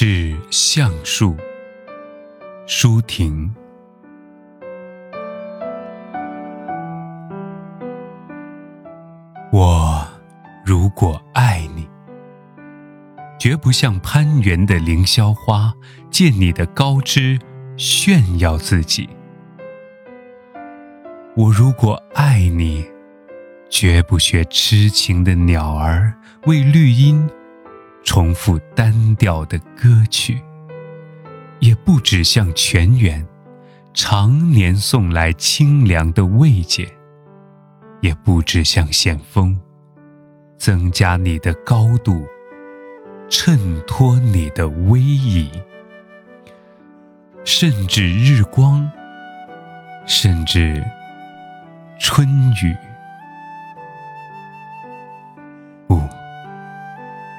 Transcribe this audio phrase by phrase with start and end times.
[0.00, 1.36] 致橡树，
[2.68, 3.52] 舒婷。
[9.50, 10.06] 我
[10.64, 11.88] 如果爱你，
[13.40, 15.74] 绝不像攀援的凌霄花，
[16.12, 17.36] 借你的高枝
[17.76, 19.10] 炫耀自己。
[21.34, 22.86] 我如果爱你，
[23.68, 26.14] 绝不学痴情的鸟儿，
[26.46, 27.28] 为绿荫
[28.04, 30.40] 重复单调的歌曲，
[31.60, 33.26] 也不止向泉源
[33.92, 36.88] 常年送来清凉的慰藉，
[38.00, 39.60] 也不止向险峰
[40.56, 42.26] 增加你的高度，
[43.28, 45.50] 衬托你的威仪，
[47.44, 48.90] 甚至日光，
[50.06, 50.82] 甚至
[51.98, 52.26] 春
[52.62, 52.74] 雨。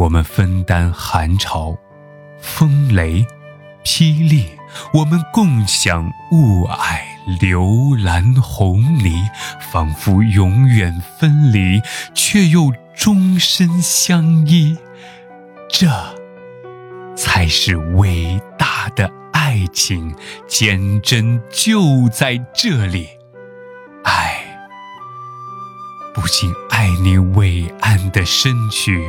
[0.00, 1.76] 我们分担寒潮、
[2.40, 3.22] 风雷、
[3.84, 4.46] 霹雳，
[4.94, 7.02] 我们共享雾霭、
[7.38, 9.28] 流岚、红霓，
[9.70, 11.82] 仿佛永远分离，
[12.14, 14.78] 却又终身相依。
[15.68, 15.86] 这
[17.14, 20.16] 才是伟大的爱情，
[20.48, 23.06] 坚贞就在这里。
[24.04, 24.34] 爱，
[26.14, 29.04] 不仅爱你伟岸的身躯。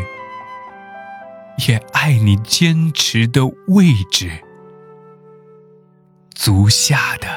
[1.68, 4.32] 也爱你坚持的位置，
[6.34, 7.28] 足下的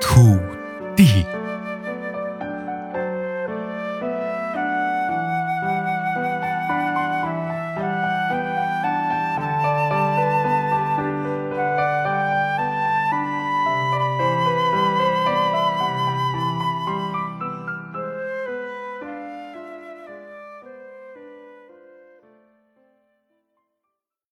[0.00, 0.55] 土。